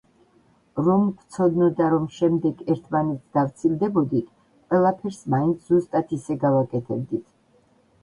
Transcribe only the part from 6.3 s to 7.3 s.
გავაკეთებდით.